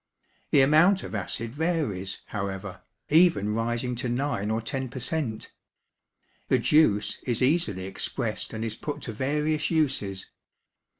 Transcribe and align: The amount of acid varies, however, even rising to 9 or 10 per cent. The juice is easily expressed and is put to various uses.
The 0.49 0.61
amount 0.61 1.03
of 1.03 1.13
acid 1.13 1.53
varies, 1.53 2.23
however, 2.25 2.81
even 3.09 3.53
rising 3.53 3.93
to 3.97 4.09
9 4.09 4.49
or 4.49 4.59
10 4.59 4.89
per 4.89 4.97
cent. 4.97 5.53
The 6.47 6.57
juice 6.57 7.19
is 7.27 7.43
easily 7.43 7.85
expressed 7.85 8.51
and 8.51 8.65
is 8.65 8.75
put 8.75 9.03
to 9.03 9.13
various 9.13 9.69
uses. 9.69 10.31